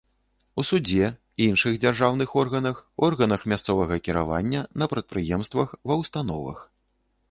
[0.61, 1.09] У судзе,
[1.47, 6.71] іншых дзяржаўных органах, органах мясцовага кіравання, на прадпрыемствах, ва ўстановах.